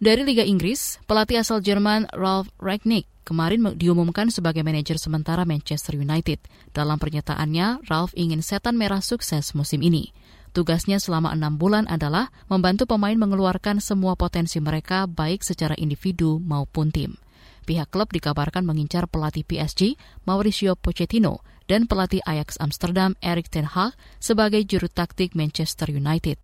Dari 0.00 0.24
Liga 0.24 0.40
Inggris, 0.40 0.96
pelatih 1.04 1.44
asal 1.44 1.60
Jerman 1.60 2.08
Ralf 2.16 2.48
Ragnick 2.56 3.04
kemarin 3.20 3.76
diumumkan 3.76 4.32
sebagai 4.32 4.64
manajer 4.64 4.96
sementara 4.96 5.44
Manchester 5.44 5.92
United. 5.92 6.40
Dalam 6.72 6.96
pernyataannya, 6.96 7.84
Ralf 7.84 8.16
ingin 8.16 8.40
setan 8.40 8.80
merah 8.80 9.04
sukses 9.04 9.52
musim 9.52 9.84
ini. 9.84 10.16
Tugasnya 10.56 11.04
selama 11.04 11.36
enam 11.36 11.60
bulan 11.60 11.84
adalah 11.84 12.32
membantu 12.48 12.88
pemain 12.88 13.12
mengeluarkan 13.12 13.84
semua 13.84 14.16
potensi 14.16 14.56
mereka 14.56 15.04
baik 15.04 15.44
secara 15.44 15.76
individu 15.76 16.40
maupun 16.40 16.88
tim. 16.88 17.20
Pihak 17.68 17.92
klub 17.92 18.08
dikabarkan 18.08 18.64
mengincar 18.64 19.04
pelatih 19.04 19.44
PSG 19.44 20.00
Mauricio 20.24 20.80
Pochettino 20.80 21.44
dan 21.68 21.84
pelatih 21.84 22.24
Ajax 22.24 22.56
Amsterdam 22.56 23.20
Erik 23.20 23.52
ten 23.52 23.68
Hag 23.68 23.92
sebagai 24.16 24.64
juru 24.64 24.88
taktik 24.88 25.36
Manchester 25.36 25.92
United. 25.92 26.40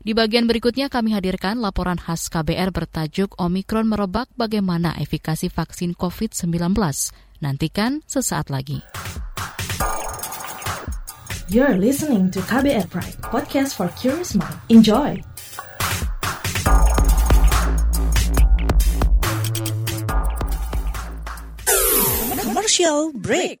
Di 0.00 0.16
bagian 0.16 0.48
berikutnya 0.48 0.88
kami 0.88 1.12
hadirkan 1.12 1.60
laporan 1.60 2.00
khas 2.00 2.32
KBR 2.32 2.72
bertajuk 2.72 3.36
Omikron 3.36 3.84
merebak 3.84 4.32
bagaimana 4.32 4.96
efikasi 4.96 5.52
vaksin 5.52 5.92
COVID-19. 5.92 6.72
Nantikan 7.44 8.00
sesaat 8.08 8.48
lagi. 8.48 8.80
You're 11.52 11.76
listening 11.76 12.32
to 12.32 12.40
KBR 12.40 12.88
Pride, 12.88 13.20
podcast 13.20 13.76
for 13.76 13.92
curious 14.00 14.32
mind. 14.32 14.56
Enjoy! 14.72 15.20
Commercial 22.40 23.12
break. 23.12 23.60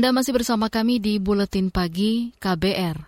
Anda 0.00 0.16
masih 0.16 0.32
bersama 0.32 0.72
kami 0.72 0.96
di 0.96 1.20
Buletin 1.20 1.68
Pagi 1.68 2.32
KBR. 2.40 3.04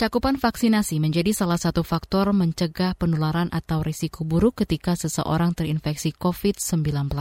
Cakupan 0.00 0.40
vaksinasi 0.40 0.96
menjadi 0.96 1.36
salah 1.36 1.60
satu 1.60 1.84
faktor 1.84 2.32
mencegah 2.32 2.96
penularan 2.96 3.52
atau 3.52 3.84
risiko 3.84 4.24
buruk 4.24 4.64
ketika 4.64 4.96
seseorang 4.96 5.52
terinfeksi 5.52 6.16
COVID-19. 6.16 7.12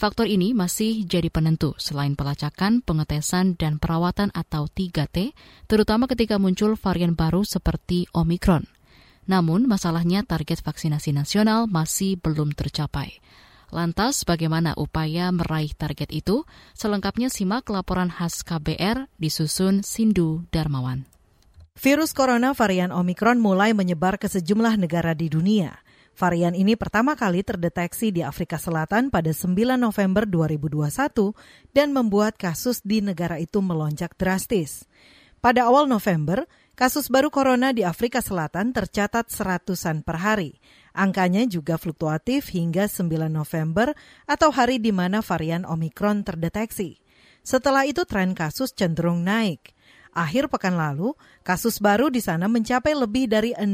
Faktor 0.00 0.32
ini 0.32 0.56
masih 0.56 1.04
jadi 1.04 1.28
penentu 1.28 1.76
selain 1.76 2.16
pelacakan, 2.16 2.80
pengetesan, 2.80 3.52
dan 3.60 3.76
perawatan 3.76 4.32
atau 4.32 4.64
3T, 4.64 5.36
terutama 5.68 6.08
ketika 6.08 6.40
muncul 6.40 6.72
varian 6.72 7.12
baru 7.12 7.44
seperti 7.44 8.08
Omikron. 8.16 8.64
Namun, 9.28 9.68
masalahnya 9.68 10.24
target 10.24 10.64
vaksinasi 10.64 11.12
nasional 11.12 11.68
masih 11.68 12.16
belum 12.16 12.56
tercapai. 12.56 13.20
Lantas, 13.76 14.24
bagaimana 14.24 14.72
upaya 14.72 15.28
meraih 15.28 15.76
target 15.76 16.08
itu? 16.08 16.48
Selengkapnya 16.72 17.28
simak 17.28 17.68
laporan 17.68 18.08
khas 18.08 18.40
KBR 18.40 19.12
disusun 19.20 19.84
Sindu 19.84 20.48
Darmawan. 20.48 21.04
Virus 21.76 22.16
corona 22.16 22.56
varian 22.56 22.88
Omikron 22.88 23.36
mulai 23.36 23.76
menyebar 23.76 24.16
ke 24.16 24.32
sejumlah 24.32 24.80
negara 24.80 25.12
di 25.12 25.28
dunia. 25.28 25.76
Varian 26.16 26.56
ini 26.56 26.72
pertama 26.72 27.20
kali 27.20 27.44
terdeteksi 27.44 28.08
di 28.08 28.24
Afrika 28.24 28.56
Selatan 28.56 29.12
pada 29.12 29.28
9 29.28 29.76
November 29.76 30.24
2021 30.24 31.36
dan 31.76 31.92
membuat 31.92 32.40
kasus 32.40 32.80
di 32.80 33.04
negara 33.04 33.36
itu 33.36 33.60
melonjak 33.60 34.16
drastis. 34.16 34.88
Pada 35.44 35.68
awal 35.68 35.84
November, 35.84 36.48
kasus 36.72 37.12
baru 37.12 37.28
corona 37.28 37.76
di 37.76 37.84
Afrika 37.84 38.24
Selatan 38.24 38.72
tercatat 38.72 39.28
seratusan 39.28 40.00
per 40.00 40.16
hari. 40.16 40.56
Angkanya 40.96 41.44
juga 41.44 41.76
fluktuatif 41.76 42.56
hingga 42.56 42.88
9 42.88 43.28
November 43.28 43.92
atau 44.24 44.48
hari 44.48 44.80
di 44.80 44.96
mana 44.96 45.20
varian 45.20 45.68
Omikron 45.68 46.24
terdeteksi. 46.24 46.96
Setelah 47.44 47.84
itu 47.84 48.08
tren 48.08 48.32
kasus 48.32 48.72
cenderung 48.72 49.20
naik. 49.20 49.76
Akhir 50.16 50.48
pekan 50.48 50.80
lalu, 50.80 51.12
kasus 51.44 51.76
baru 51.76 52.08
di 52.08 52.24
sana 52.24 52.48
mencapai 52.48 52.96
lebih 52.96 53.28
dari 53.28 53.52
6.000 53.52 53.68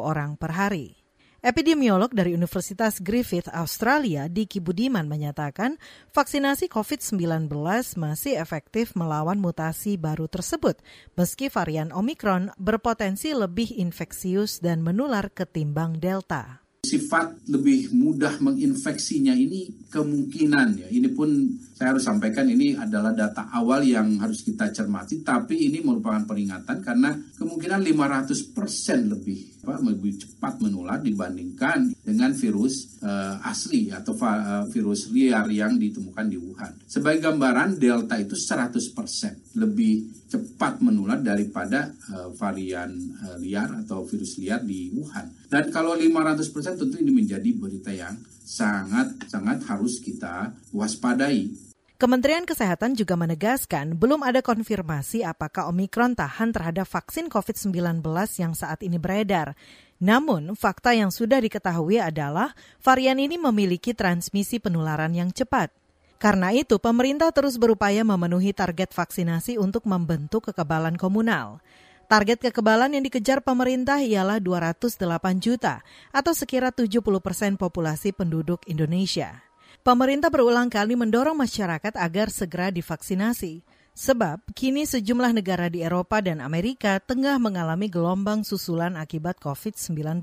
orang 0.00 0.40
per 0.40 0.56
hari. 0.56 0.96
Epidemiolog 1.42 2.14
dari 2.14 2.38
Universitas 2.38 3.02
Griffith 3.02 3.50
Australia, 3.50 4.30
Diki 4.30 4.62
Budiman 4.62 5.10
menyatakan 5.10 5.74
vaksinasi 6.14 6.70
COVID-19 6.70 7.50
masih 7.98 8.38
efektif 8.38 8.94
melawan 8.94 9.42
mutasi 9.42 9.98
baru 9.98 10.30
tersebut, 10.30 10.78
meski 11.18 11.50
varian 11.50 11.90
Omikron 11.90 12.54
berpotensi 12.62 13.34
lebih 13.34 13.74
infeksius 13.74 14.62
dan 14.62 14.86
menular 14.86 15.34
ketimbang 15.34 15.98
Delta. 15.98 16.61
Sifat 16.82 17.46
lebih 17.46 17.94
mudah 17.94 18.42
menginfeksinya 18.42 19.30
ini 19.38 19.86
kemungkinan 19.86 20.82
ya. 20.82 20.88
Ini 20.90 21.14
pun 21.14 21.30
saya 21.78 21.94
harus 21.94 22.02
sampaikan 22.02 22.50
ini 22.50 22.74
adalah 22.74 23.14
data 23.14 23.46
awal 23.54 23.86
yang 23.86 24.18
harus 24.18 24.42
kita 24.42 24.74
cermati 24.74 25.22
tapi 25.22 25.70
ini 25.70 25.78
merupakan 25.78 26.26
peringatan 26.26 26.82
karena 26.82 27.14
kemungkinan 27.38 27.86
500% 27.86 29.14
lebih 29.14 29.61
lebih 29.62 30.18
cepat 30.18 30.58
menular 30.58 30.98
dibandingkan 30.98 31.94
dengan 32.02 32.34
virus 32.34 32.98
uh, 33.02 33.38
asli 33.46 33.94
atau 33.94 34.14
uh, 34.18 34.66
virus 34.70 35.10
liar 35.14 35.46
yang 35.50 35.78
ditemukan 35.78 36.26
di 36.26 36.38
Wuhan. 36.38 36.72
Sebagai 36.90 37.30
gambaran 37.30 37.78
delta 37.78 38.18
itu 38.18 38.34
100% 38.34 39.54
lebih 39.58 40.26
cepat 40.26 40.82
menular 40.82 41.22
daripada 41.22 41.94
uh, 42.10 42.34
varian 42.34 42.90
uh, 43.22 43.36
liar 43.38 43.86
atau 43.86 44.02
virus 44.02 44.36
liar 44.42 44.60
di 44.66 44.90
Wuhan. 44.90 45.30
Dan 45.46 45.70
kalau 45.70 45.94
500% 45.94 46.80
tentu 46.80 46.96
ini 46.98 47.12
menjadi 47.14 47.50
berita 47.54 47.94
yang 47.94 48.18
sangat 48.42 49.30
sangat 49.30 49.62
harus 49.70 50.02
kita 50.02 50.52
waspadai. 50.74 51.71
Kementerian 52.02 52.42
Kesehatan 52.42 52.98
juga 52.98 53.14
menegaskan 53.14 53.94
belum 53.94 54.26
ada 54.26 54.42
konfirmasi 54.42 55.22
apakah 55.22 55.70
Omikron 55.70 56.18
tahan 56.18 56.50
terhadap 56.50 56.82
vaksin 56.90 57.30
COVID-19 57.30 58.02
yang 58.42 58.58
saat 58.58 58.82
ini 58.82 58.98
beredar. 58.98 59.54
Namun, 60.02 60.58
fakta 60.58 60.98
yang 60.98 61.14
sudah 61.14 61.38
diketahui 61.38 62.02
adalah 62.02 62.58
varian 62.82 63.22
ini 63.22 63.38
memiliki 63.38 63.94
transmisi 63.94 64.58
penularan 64.58 65.14
yang 65.14 65.30
cepat. 65.30 65.70
Karena 66.18 66.50
itu, 66.50 66.82
pemerintah 66.82 67.30
terus 67.30 67.54
berupaya 67.54 68.02
memenuhi 68.02 68.50
target 68.50 68.90
vaksinasi 68.90 69.62
untuk 69.62 69.86
membentuk 69.86 70.50
kekebalan 70.50 70.98
komunal. 70.98 71.62
Target 72.10 72.50
kekebalan 72.50 72.98
yang 72.98 73.06
dikejar 73.06 73.46
pemerintah 73.46 74.02
ialah 74.02 74.42
208 74.42 74.98
juta 75.38 75.86
atau 76.10 76.34
sekira 76.34 76.74
70 76.74 76.98
persen 77.22 77.54
populasi 77.54 78.10
penduduk 78.10 78.66
Indonesia. 78.66 79.51
Pemerintah 79.82 80.30
berulang 80.30 80.70
kali 80.70 80.94
mendorong 80.94 81.34
masyarakat 81.34 81.98
agar 81.98 82.30
segera 82.30 82.70
divaksinasi. 82.70 83.66
Sebab 83.98 84.54
kini 84.54 84.86
sejumlah 84.86 85.34
negara 85.34 85.66
di 85.66 85.82
Eropa 85.82 86.22
dan 86.22 86.38
Amerika 86.38 87.02
tengah 87.02 87.34
mengalami 87.42 87.90
gelombang 87.90 88.46
susulan 88.46 88.94
akibat 88.94 89.42
COVID-19. 89.42 90.22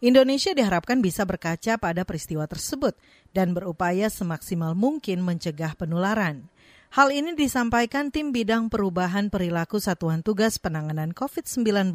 Indonesia 0.00 0.56
diharapkan 0.56 1.04
bisa 1.04 1.28
berkaca 1.28 1.76
pada 1.76 2.08
peristiwa 2.08 2.48
tersebut 2.48 2.96
dan 3.36 3.52
berupaya 3.52 4.08
semaksimal 4.08 4.72
mungkin 4.72 5.20
mencegah 5.20 5.76
penularan. 5.76 6.48
Hal 6.96 7.12
ini 7.12 7.36
disampaikan 7.36 8.08
tim 8.08 8.32
bidang 8.32 8.72
perubahan 8.72 9.28
perilaku 9.28 9.84
Satuan 9.84 10.24
Tugas 10.24 10.56
Penanganan 10.56 11.12
COVID-19 11.12 11.92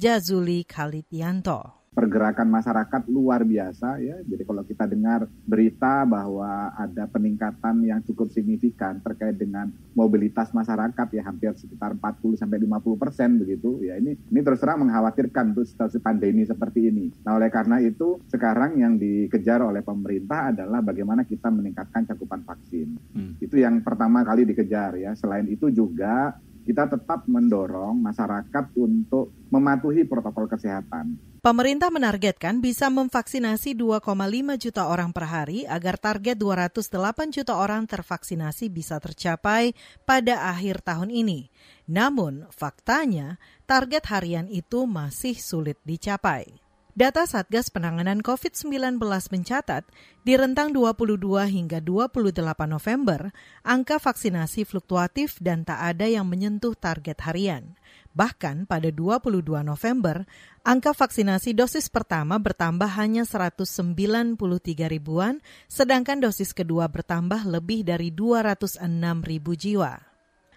Jazuli 0.00 0.64
Khalidyanto 0.64 1.83
pergerakan 1.94 2.50
masyarakat 2.50 3.02
luar 3.06 3.46
biasa 3.46 4.02
ya. 4.02 4.18
Jadi 4.26 4.42
kalau 4.42 4.66
kita 4.66 4.84
dengar 4.90 5.30
berita 5.46 6.02
bahwa 6.02 6.74
ada 6.74 7.06
peningkatan 7.06 7.86
yang 7.86 8.02
cukup 8.02 8.28
signifikan 8.34 8.98
terkait 8.98 9.38
dengan 9.38 9.70
mobilitas 9.94 10.50
masyarakat 10.50 11.06
ya 11.14 11.22
hampir 11.22 11.54
sekitar 11.54 11.94
40 11.94 12.34
sampai 12.42 12.58
50 12.58 12.98
persen 12.98 13.38
begitu 13.38 13.78
ya 13.86 13.94
ini 13.96 14.18
ini 14.18 14.40
terus 14.42 14.58
terang 14.58 14.82
mengkhawatirkan 14.82 15.54
untuk 15.54 15.64
situasi 15.70 16.02
pandemi 16.02 16.42
seperti 16.42 16.90
ini. 16.90 17.14
Nah 17.22 17.38
oleh 17.38 17.48
karena 17.48 17.78
itu 17.78 18.18
sekarang 18.26 18.76
yang 18.82 18.98
dikejar 18.98 19.62
oleh 19.62 19.86
pemerintah 19.86 20.50
adalah 20.50 20.82
bagaimana 20.82 21.22
kita 21.22 21.46
meningkatkan 21.48 22.10
cakupan 22.10 22.42
vaksin. 22.42 22.98
Hmm. 23.14 23.38
Itu 23.38 23.54
yang 23.54 23.80
pertama 23.86 24.26
kali 24.26 24.42
dikejar 24.42 24.98
ya. 24.98 25.14
Selain 25.14 25.46
itu 25.46 25.70
juga 25.70 26.34
kita 26.64 26.88
tetap 26.88 27.28
mendorong 27.28 28.00
masyarakat 28.00 28.64
untuk 28.80 29.30
mematuhi 29.52 30.08
protokol 30.08 30.48
kesehatan. 30.48 31.33
Pemerintah 31.44 31.92
menargetkan 31.92 32.64
bisa 32.64 32.88
memvaksinasi 32.88 33.76
2,5 33.76 34.00
juta 34.56 34.88
orang 34.88 35.12
per 35.12 35.28
hari 35.28 35.68
agar 35.68 36.00
target 36.00 36.40
208 36.40 37.36
juta 37.36 37.60
orang 37.60 37.84
tervaksinasi 37.84 38.72
bisa 38.72 38.96
tercapai 38.96 39.76
pada 40.08 40.48
akhir 40.48 40.80
tahun 40.80 41.12
ini. 41.12 41.52
Namun, 41.84 42.48
faktanya 42.48 43.36
target 43.68 44.08
harian 44.08 44.48
itu 44.48 44.88
masih 44.88 45.36
sulit 45.36 45.76
dicapai. 45.84 46.64
Data 46.96 47.28
Satgas 47.28 47.68
Penanganan 47.68 48.24
COVID-19 48.24 48.96
mencatat, 49.04 49.84
di 50.24 50.40
rentang 50.40 50.72
22 50.72 51.44
hingga 51.44 51.84
28 51.84 52.40
November, 52.64 53.36
angka 53.60 54.00
vaksinasi 54.00 54.64
fluktuatif 54.64 55.36
dan 55.44 55.68
tak 55.68 55.92
ada 55.92 56.08
yang 56.08 56.24
menyentuh 56.24 56.72
target 56.72 57.20
harian. 57.20 57.76
Bahkan 58.14 58.70
pada 58.70 58.94
22 58.94 59.42
November, 59.66 60.22
angka 60.62 60.94
vaksinasi 60.94 61.50
dosis 61.50 61.90
pertama 61.90 62.38
bertambah 62.38 62.86
hanya 62.94 63.26
193 63.26 64.38
ribuan, 64.86 65.42
sedangkan 65.66 66.22
dosis 66.22 66.54
kedua 66.54 66.86
bertambah 66.86 67.42
lebih 67.42 67.82
dari 67.82 68.14
206 68.14 68.78
ribu 69.26 69.58
jiwa 69.58 70.14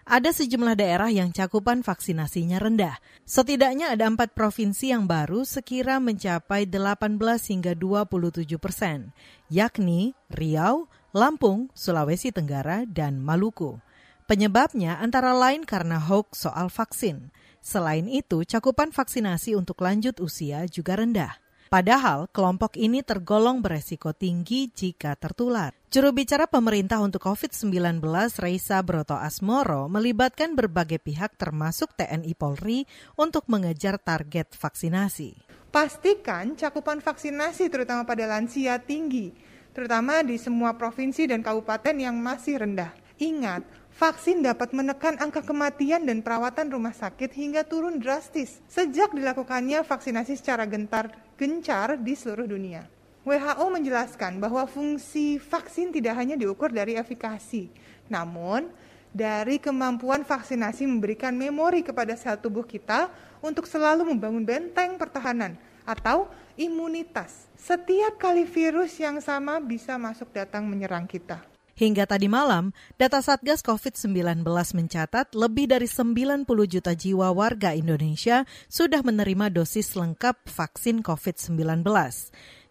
ada 0.08 0.32
sejumlah 0.32 0.80
daerah 0.80 1.12
yang 1.12 1.36
cakupan 1.36 1.84
vaksinasinya 1.84 2.64
rendah. 2.64 2.96
Setidaknya 3.28 3.92
ada 3.92 4.08
empat 4.08 4.32
provinsi 4.32 4.96
yang 4.96 5.04
baru 5.04 5.44
sekira 5.44 6.00
mencapai 6.00 6.64
18 6.64 7.20
hingga 7.52 7.76
27 7.76 8.56
persen, 8.56 9.12
yakni 9.52 10.16
Riau, 10.32 10.88
Lampung, 11.12 11.68
Sulawesi 11.76 12.32
Tenggara, 12.32 12.88
dan 12.88 13.20
Maluku. 13.20 13.84
Penyebabnya 14.28 15.00
antara 15.00 15.32
lain 15.32 15.64
karena 15.64 16.04
hoax 16.04 16.44
soal 16.44 16.68
vaksin. 16.68 17.32
Selain 17.64 18.04
itu, 18.12 18.44
cakupan 18.44 18.92
vaksinasi 18.92 19.56
untuk 19.56 19.80
lanjut 19.80 20.20
usia 20.20 20.68
juga 20.68 21.00
rendah. 21.00 21.40
Padahal 21.72 22.28
kelompok 22.36 22.76
ini 22.76 23.08
tergolong 23.08 23.64
beresiko 23.64 24.12
tinggi 24.12 24.68
jika 24.68 25.16
tertular. 25.16 25.72
Juru 25.88 26.12
bicara 26.12 26.44
pemerintah 26.44 27.00
untuk 27.00 27.24
COVID-19 27.24 28.04
Reisa 28.44 28.84
Broto 28.84 29.16
Asmoro 29.16 29.88
melibatkan 29.88 30.60
berbagai 30.60 31.00
pihak 31.00 31.40
termasuk 31.40 31.96
TNI 31.96 32.36
Polri 32.36 32.84
untuk 33.16 33.48
mengejar 33.48 33.96
target 33.96 34.52
vaksinasi. 34.60 35.40
Pastikan 35.72 36.60
cakupan 36.60 37.00
vaksinasi 37.00 37.72
terutama 37.72 38.04
pada 38.04 38.28
lansia 38.28 38.76
tinggi, 38.84 39.32
terutama 39.72 40.20
di 40.20 40.36
semua 40.36 40.76
provinsi 40.76 41.32
dan 41.32 41.40
kabupaten 41.40 41.96
yang 41.96 42.20
masih 42.20 42.60
rendah. 42.60 42.92
Ingat, 43.18 43.87
vaksin 43.98 44.46
dapat 44.46 44.78
menekan 44.78 45.18
angka 45.18 45.42
kematian 45.42 46.06
dan 46.06 46.22
perawatan 46.22 46.70
rumah 46.70 46.94
sakit 46.94 47.34
hingga 47.34 47.66
turun 47.66 47.98
drastis 47.98 48.62
sejak 48.70 49.10
dilakukannya 49.10 49.82
vaksinasi 49.82 50.38
secara 50.38 50.70
gentar 50.70 51.10
gencar 51.34 51.98
di 51.98 52.14
seluruh 52.14 52.46
dunia. 52.46 52.86
WHO 53.26 53.66
menjelaskan 53.74 54.38
bahwa 54.38 54.64
fungsi 54.70 55.42
vaksin 55.42 55.92
tidak 55.92 56.16
hanya 56.16 56.38
diukur 56.38 56.72
dari 56.72 56.96
efikasi, 56.96 57.68
namun 58.08 58.70
dari 59.12 59.58
kemampuan 59.58 60.22
vaksinasi 60.22 60.86
memberikan 60.86 61.34
memori 61.34 61.82
kepada 61.82 62.14
sel 62.14 62.38
tubuh 62.38 62.64
kita 62.64 63.10
untuk 63.42 63.66
selalu 63.66 64.14
membangun 64.14 64.46
benteng 64.46 64.96
pertahanan 64.96 65.58
atau 65.84 66.30
imunitas. 66.54 67.50
Setiap 67.58 68.16
kali 68.22 68.46
virus 68.46 68.96
yang 69.02 69.18
sama 69.20 69.58
bisa 69.58 69.98
masuk 69.98 70.32
datang 70.32 70.64
menyerang 70.70 71.10
kita. 71.10 71.57
Hingga 71.78 72.10
tadi 72.10 72.26
malam, 72.26 72.74
data 72.98 73.22
Satgas 73.22 73.62
COVID-19 73.62 74.42
mencatat 74.50 75.38
lebih 75.38 75.70
dari 75.70 75.86
90 75.86 76.50
juta 76.66 76.98
jiwa 76.98 77.30
warga 77.30 77.78
Indonesia 77.78 78.50
sudah 78.66 79.06
menerima 79.06 79.54
dosis 79.54 79.94
lengkap 79.94 80.42
vaksin 80.50 81.06
COVID-19. 81.06 81.86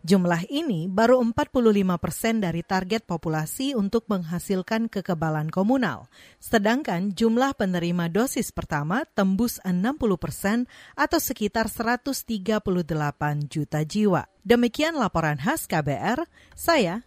Jumlah 0.03 0.51
ini 0.51 0.90
baru 0.90 1.23
45 1.23 2.03
persen 2.03 2.42
dari 2.42 2.66
target 2.66 3.07
populasi 3.07 3.79
untuk 3.79 4.11
menghasilkan 4.11 4.90
kekebalan 4.90 5.55
komunal. 5.55 6.11
Sedangkan 6.42 7.14
jumlah 7.14 7.55
penerima 7.55 8.11
dosis 8.11 8.51
pertama 8.51 9.07
tembus 9.14 9.62
60 9.62 9.87
persen 10.19 10.66
atau 10.99 11.23
sekitar 11.23 11.71
138 11.71 12.27
juta 13.47 13.87
jiwa. 13.87 14.27
Demikian 14.42 14.99
laporan 14.99 15.38
khas 15.38 15.66
KBR, 15.71 16.27
saya 16.55 17.07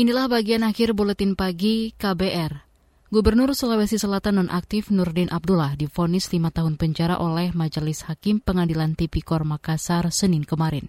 Inilah 0.00 0.32
bagian 0.32 0.64
akhir 0.64 0.96
buletin 0.96 1.36
pagi 1.36 1.92
KBR. 1.92 2.64
Gubernur 3.12 3.52
Sulawesi 3.52 4.00
Selatan 4.00 4.40
nonaktif 4.40 4.88
Nurdin 4.88 5.28
Abdullah 5.28 5.76
difonis 5.76 6.32
lima 6.32 6.48
tahun 6.48 6.80
penjara 6.80 7.20
oleh 7.20 7.52
Majelis 7.52 8.08
Hakim 8.08 8.40
Pengadilan 8.40 8.96
Tipikor 8.96 9.44
Makassar 9.44 10.08
Senin 10.08 10.48
kemarin. 10.48 10.88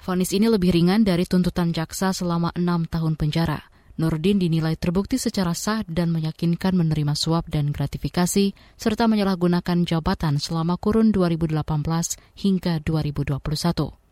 Fonis 0.00 0.32
ini 0.32 0.48
lebih 0.48 0.72
ringan 0.72 1.04
dari 1.04 1.28
tuntutan 1.28 1.76
jaksa 1.76 2.16
selama 2.16 2.48
enam 2.56 2.88
tahun 2.88 3.20
penjara. 3.20 3.60
Nurdin 4.00 4.40
dinilai 4.40 4.80
terbukti 4.80 5.20
secara 5.20 5.52
sah 5.52 5.84
dan 5.84 6.08
meyakinkan 6.08 6.72
menerima 6.80 7.12
suap 7.12 7.52
dan 7.52 7.76
gratifikasi, 7.76 8.56
serta 8.80 9.04
menyalahgunakan 9.04 9.84
jabatan 9.84 10.40
selama 10.40 10.80
kurun 10.80 11.12
2018 11.12 11.60
hingga 12.40 12.80
2021. 12.80 14.03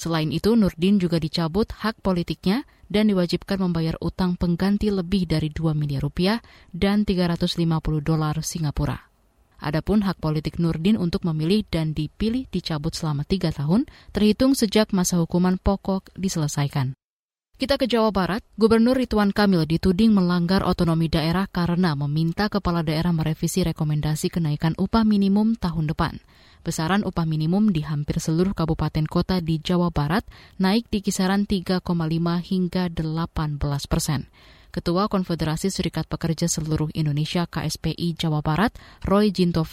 Selain 0.00 0.32
itu, 0.32 0.56
Nurdin 0.56 0.96
juga 0.96 1.20
dicabut 1.20 1.68
hak 1.68 2.00
politiknya 2.00 2.64
dan 2.88 3.12
diwajibkan 3.12 3.60
membayar 3.60 4.00
utang 4.00 4.32
pengganti 4.32 4.88
lebih 4.88 5.28
dari 5.28 5.52
2 5.52 5.76
miliar 5.76 6.00
rupiah 6.00 6.40
dan 6.72 7.04
350 7.04 7.60
dolar 8.00 8.32
Singapura. 8.40 8.96
Adapun 9.60 10.00
hak 10.00 10.16
politik 10.16 10.56
Nurdin 10.56 10.96
untuk 10.96 11.28
memilih 11.28 11.68
dan 11.68 11.92
dipilih 11.92 12.48
dicabut 12.48 12.96
selama 12.96 13.28
tiga 13.28 13.52
tahun, 13.52 13.84
terhitung 14.16 14.56
sejak 14.56 14.88
masa 14.96 15.20
hukuman 15.20 15.60
pokok 15.60 16.08
diselesaikan. 16.16 16.96
Kita 17.60 17.76
ke 17.76 17.84
Jawa 17.84 18.08
Barat, 18.08 18.40
Gubernur 18.56 18.96
Ridwan 18.96 19.36
Kamil 19.36 19.68
dituding 19.68 20.16
melanggar 20.16 20.64
otonomi 20.64 21.12
daerah 21.12 21.44
karena 21.44 21.92
meminta 21.92 22.48
kepala 22.48 22.80
daerah 22.80 23.12
merevisi 23.12 23.60
rekomendasi 23.68 24.32
kenaikan 24.32 24.72
upah 24.80 25.04
minimum 25.04 25.60
tahun 25.60 25.92
depan. 25.92 26.24
Besaran 26.60 27.08
upah 27.08 27.24
minimum 27.24 27.72
di 27.72 27.80
hampir 27.80 28.20
seluruh 28.20 28.52
kabupaten 28.52 29.08
kota 29.08 29.40
di 29.40 29.56
Jawa 29.64 29.88
Barat 29.88 30.28
naik 30.60 30.92
di 30.92 31.00
kisaran 31.00 31.48
3,5 31.48 31.80
hingga 32.44 32.92
18 32.92 33.56
persen. 33.88 34.28
Ketua 34.70 35.08
Konfederasi 35.08 35.72
Serikat 35.72 36.06
Pekerja 36.06 36.46
Seluruh 36.46 36.92
Indonesia 36.94 37.48
KSPI 37.48 38.14
Jawa 38.14 38.44
Barat, 38.44 38.76
Roy 39.02 39.34
Jinto 39.34 39.66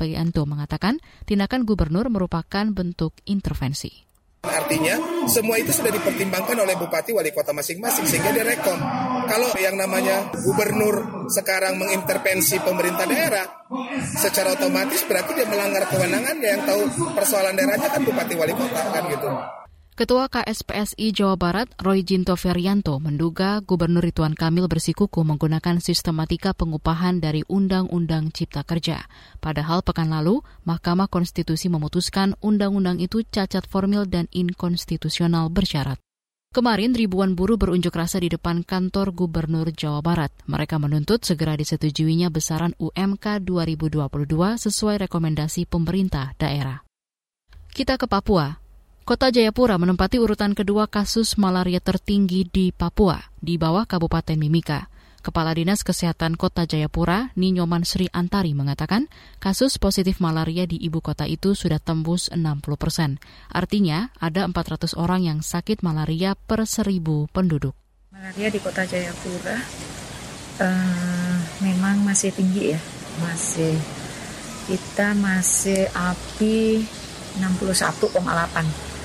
mengatakan 0.48 0.98
tindakan 1.28 1.70
gubernur 1.70 2.10
merupakan 2.10 2.66
bentuk 2.72 3.14
intervensi. 3.30 4.07
Artinya 4.48 4.96
semua 5.28 5.60
itu 5.60 5.72
sudah 5.76 5.92
dipertimbangkan 5.92 6.58
oleh 6.58 6.76
bupati 6.80 7.12
wali 7.14 7.32
kota 7.36 7.52
masing-masing 7.52 8.08
sehingga 8.08 8.32
dia 8.34 8.48
rekom. 8.48 8.80
Kalau 9.28 9.52
yang 9.60 9.76
namanya 9.76 10.32
gubernur 10.32 11.28
sekarang 11.28 11.76
mengintervensi 11.76 12.64
pemerintah 12.64 13.04
daerah, 13.04 13.46
secara 14.16 14.56
otomatis 14.56 15.04
berarti 15.04 15.36
dia 15.36 15.48
melanggar 15.48 15.84
kewenangannya 15.92 16.48
yang 16.48 16.64
tahu 16.64 16.82
persoalan 17.12 17.54
daerahnya 17.60 17.92
kan 17.92 18.02
bupati 18.02 18.34
wali 18.40 18.56
kota 18.56 18.82
kan 18.88 19.04
gitu. 19.12 19.30
Ketua 19.98 20.30
KSPSI 20.30 21.10
Jawa 21.10 21.42
Barat, 21.42 21.74
Roy 21.82 22.06
Jinto 22.06 22.38
Ferianto, 22.38 23.02
menduga 23.02 23.66
Gubernur 23.66 24.06
Ridwan 24.06 24.38
Kamil 24.38 24.70
bersikuku 24.70 25.26
menggunakan 25.26 25.82
sistematika 25.82 26.54
pengupahan 26.54 27.18
dari 27.18 27.42
Undang-Undang 27.50 28.30
Cipta 28.30 28.62
Kerja. 28.62 29.10
Padahal 29.42 29.82
pekan 29.82 30.14
lalu, 30.14 30.46
Mahkamah 30.70 31.10
Konstitusi 31.10 31.66
memutuskan 31.74 32.38
undang-undang 32.46 33.02
itu 33.02 33.26
cacat 33.26 33.66
formil 33.66 34.06
dan 34.06 34.30
inkonstitusional 34.30 35.50
bersyarat. 35.50 35.98
Kemarin 36.54 36.94
ribuan 36.94 37.34
buruh 37.34 37.58
berunjuk 37.58 37.98
rasa 37.98 38.22
di 38.22 38.30
depan 38.30 38.62
kantor 38.62 39.18
Gubernur 39.18 39.74
Jawa 39.74 40.06
Barat. 40.06 40.30
Mereka 40.46 40.78
menuntut 40.78 41.26
segera 41.26 41.58
disetujuinya 41.58 42.30
besaran 42.30 42.78
UMK 42.78 43.42
2022 43.42 44.06
sesuai 44.62 45.10
rekomendasi 45.10 45.66
pemerintah 45.66 46.38
daerah. 46.38 46.86
Kita 47.74 47.98
ke 47.98 48.06
Papua. 48.06 48.67
Kota 49.08 49.32
Jayapura 49.32 49.80
menempati 49.80 50.20
urutan 50.20 50.52
kedua 50.52 50.84
kasus 50.84 51.40
malaria 51.40 51.80
tertinggi 51.80 52.44
di 52.44 52.76
Papua, 52.76 53.16
di 53.40 53.56
bawah 53.56 53.88
Kabupaten 53.88 54.36
Mimika. 54.36 54.92
Kepala 55.24 55.56
Dinas 55.56 55.88
Kesehatan 55.88 56.36
Kota 56.36 56.68
Jayapura, 56.68 57.32
Ninyoman 57.40 57.88
Sri 57.88 58.12
Antari 58.12 58.52
mengatakan, 58.52 59.08
kasus 59.40 59.80
positif 59.80 60.20
malaria 60.20 60.68
di 60.68 60.76
ibu 60.76 61.00
kota 61.00 61.24
itu 61.24 61.56
sudah 61.56 61.80
tembus 61.80 62.28
60 62.36 62.60
persen. 62.76 63.16
Artinya, 63.48 64.12
ada 64.20 64.44
400 64.44 65.00
orang 65.00 65.24
yang 65.24 65.40
sakit 65.40 65.88
malaria 65.88 66.36
per 66.36 66.68
seribu 66.68 67.32
penduduk. 67.32 67.80
Malaria 68.12 68.52
di 68.52 68.60
Kota 68.60 68.84
Jayapura 68.84 69.56
uh, 70.68 71.36
memang 71.64 72.04
masih 72.04 72.36
tinggi 72.36 72.76
ya, 72.76 72.80
masih 73.24 73.72
kita 74.68 75.16
masih 75.16 75.88
api 75.96 76.84
61,8 77.40 78.97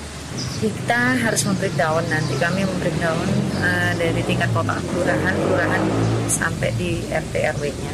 kita 0.63 1.19
harus 1.19 1.43
membreakdown 1.43 2.03
nanti. 2.07 2.33
Kami 2.39 2.63
membreakdown 2.63 3.27
uh, 3.59 3.91
dari 3.99 4.21
tingkat 4.23 4.49
kota 4.51 4.79
kelurahan 4.91 5.35
kelurahan 5.35 5.81
sampai 6.27 6.69
di 6.79 7.03
RT 7.07 7.33
RW-nya 7.59 7.93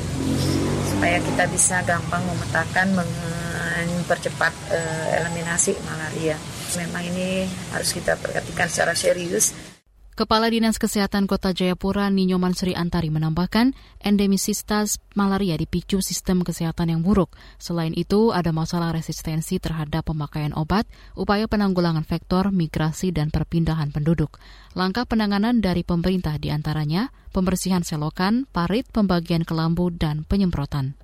supaya 0.90 1.18
kita 1.22 1.44
bisa 1.50 1.82
gampang 1.88 2.22
memetakan 2.28 2.88
mempercepat 3.00 4.54
uh, 4.74 5.08
eliminasi 5.22 5.78
malaria. 5.86 6.36
Memang 6.78 7.06
ini 7.06 7.50
harus 7.74 7.94
kita 7.94 8.18
perhatikan 8.18 8.68
secara 8.70 8.94
serius 8.94 9.69
Kepala 10.20 10.52
Dinas 10.52 10.76
Kesehatan 10.76 11.32
Kota 11.32 11.56
Jayapura 11.56 12.12
Ninyoman 12.12 12.52
Sri 12.52 12.76
Antari 12.76 13.08
menambahkan 13.08 13.72
endemisitas 14.04 15.00
malaria 15.16 15.56
dipicu 15.56 16.04
sistem 16.04 16.44
kesehatan 16.44 16.92
yang 16.92 17.00
buruk. 17.08 17.40
Selain 17.56 17.96
itu, 17.96 18.36
ada 18.36 18.52
masalah 18.52 18.92
resistensi 18.92 19.64
terhadap 19.64 20.12
pemakaian 20.12 20.52
obat, 20.60 20.92
upaya 21.16 21.48
penanggulangan 21.48 22.04
vektor, 22.04 22.52
migrasi, 22.52 23.16
dan 23.16 23.32
perpindahan 23.32 23.96
penduduk. 23.96 24.44
Langkah 24.76 25.08
penanganan 25.08 25.64
dari 25.64 25.88
pemerintah 25.88 26.36
di 26.36 26.52
antaranya 26.52 27.16
pembersihan 27.32 27.88
selokan, 27.88 28.44
parit, 28.52 28.92
pembagian 28.92 29.48
kelambu, 29.48 29.88
dan 29.88 30.28
penyemprotan. 30.28 31.00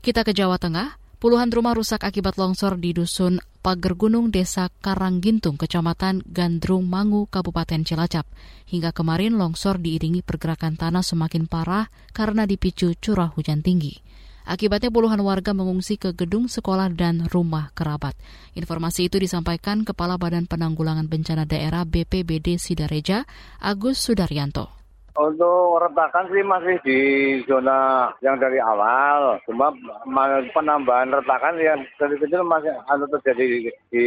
Kita 0.00 0.24
ke 0.24 0.32
Jawa 0.32 0.56
Tengah. 0.56 0.96
Puluhan 1.20 1.52
rumah 1.52 1.76
rusak 1.76 2.00
akibat 2.08 2.40
longsor 2.40 2.80
di 2.80 2.96
Dusun 2.96 3.36
Pager 3.60 3.92
Gunung 3.92 4.32
Desa 4.32 4.72
Karanggintung, 4.80 5.60
Kecamatan 5.60 6.24
Gandrung 6.24 6.88
Mangu, 6.88 7.28
Kabupaten 7.28 7.84
Cilacap. 7.84 8.24
Hingga 8.64 8.96
kemarin 8.96 9.36
longsor 9.36 9.76
diiringi 9.76 10.24
pergerakan 10.24 10.80
tanah 10.80 11.04
semakin 11.04 11.44
parah 11.44 11.92
karena 12.16 12.48
dipicu 12.48 12.96
curah 12.96 13.28
hujan 13.36 13.60
tinggi. 13.60 14.00
Akibatnya 14.48 14.88
puluhan 14.88 15.20
warga 15.20 15.52
mengungsi 15.52 16.00
ke 16.00 16.16
gedung 16.16 16.48
sekolah 16.48 16.88
dan 16.96 17.28
rumah 17.28 17.68
kerabat. 17.76 18.16
Informasi 18.56 19.12
itu 19.12 19.20
disampaikan 19.20 19.84
Kepala 19.84 20.16
Badan 20.16 20.48
Penanggulangan 20.48 21.04
Bencana 21.04 21.44
Daerah 21.44 21.84
BPBD 21.84 22.56
Sidareja, 22.56 23.28
Agus 23.60 24.00
Sudaryanto. 24.00 24.79
Untuk 25.18 25.82
retakan 25.82 26.30
sih 26.30 26.42
masih 26.46 26.76
di 26.86 26.98
zona 27.50 28.10
yang 28.22 28.38
dari 28.38 28.62
awal, 28.62 29.42
cuma 29.42 29.74
penambahan 30.54 31.10
retakan 31.10 31.58
yang 31.58 31.82
kecil-kecil 31.98 32.46
masih 32.46 32.70
ada 32.86 33.04
terjadi 33.18 33.74
di, 33.90 34.04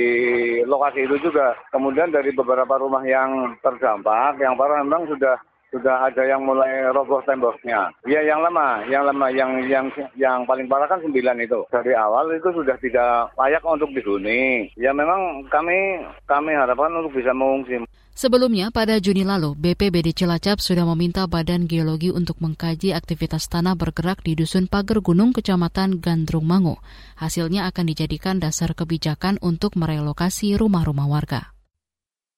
lokasi 0.63 1.03
itu 1.03 1.19
juga. 1.27 1.59
Kemudian 1.75 2.07
dari 2.15 2.31
beberapa 2.31 2.79
rumah 2.79 3.03
yang 3.03 3.59
terdampak, 3.59 4.39
yang 4.39 4.55
parah 4.55 4.79
memang 4.79 5.11
sudah 5.11 5.35
sudah 5.73 6.05
ada 6.05 6.21
yang 6.21 6.45
mulai 6.45 6.85
roboh 6.93 7.19
temboknya. 7.25 7.89
Ya 8.05 8.21
yang 8.21 8.45
lama, 8.45 8.85
yang 8.85 9.09
lama, 9.09 9.27
yang 9.33 9.65
yang 9.65 9.89
yang 10.13 10.45
paling 10.45 10.69
parah 10.69 10.85
kan 10.85 11.01
sembilan 11.01 11.41
itu. 11.41 11.65
Dari 11.73 11.97
awal 11.97 12.29
itu 12.37 12.53
sudah 12.53 12.77
tidak 12.77 13.33
layak 13.33 13.65
untuk 13.65 13.89
dihuni. 13.89 14.69
Ya 14.77 14.93
memang 14.93 15.49
kami 15.49 16.05
kami 16.29 16.53
harapkan 16.53 16.93
untuk 16.93 17.17
bisa 17.17 17.33
mengungsi. 17.33 17.81
Sebelumnya, 18.13 18.69
pada 18.69 19.02
Juni 19.02 19.26
lalu, 19.26 19.58
BPBD 19.58 20.13
Cilacap 20.13 20.62
sudah 20.62 20.86
meminta 20.93 21.26
Badan 21.26 21.65
Geologi 21.65 22.13
untuk 22.13 22.38
mengkaji 22.45 22.93
aktivitas 22.93 23.49
tanah 23.49 23.73
bergerak 23.73 24.21
di 24.21 24.38
Dusun 24.38 24.69
Pager 24.69 25.02
Gunung, 25.02 25.34
Kecamatan 25.34 25.97
Gandrung 25.97 26.45
Mangu. 26.45 26.78
Hasilnya 27.17 27.65
akan 27.73 27.89
dijadikan 27.89 28.38
dasar 28.38 28.78
kebijakan 28.78 29.41
untuk 29.41 29.73
merelokasi 29.73 30.54
rumah-rumah 30.54 31.10
warga. 31.10 31.52